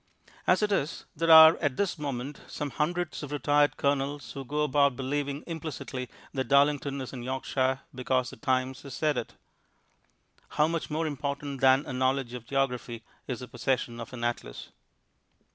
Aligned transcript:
As 0.47 0.63
it 0.63 0.71
is, 0.71 1.05
there 1.15 1.29
are 1.29 1.57
at 1.57 1.77
this 1.77 1.99
moment 1.99 2.41
some 2.47 2.71
hundreds 2.71 3.21
of 3.21 3.31
retired 3.31 3.77
colonels 3.77 4.31
who 4.31 4.43
go 4.43 4.63
about 4.63 4.95
believing 4.95 5.43
implicitly 5.45 6.09
that 6.33 6.47
Darlington 6.47 6.99
is 7.01 7.13
in 7.13 7.21
Yorkshire 7.21 7.81
because 7.93 8.31
The 8.31 8.37
Times 8.37 8.81
has 8.81 8.95
said 8.95 9.15
it. 9.15 9.35
How 10.57 10.67
much 10.67 10.89
more 10.89 11.05
important 11.05 11.61
than 11.61 11.85
a 11.85 11.93
knowledge 11.93 12.33
of 12.33 12.47
geography 12.47 13.03
is 13.27 13.41
the 13.41 13.47
possession 13.47 13.99
of 13.99 14.11
an 14.11 14.23
atlas. 14.23 14.69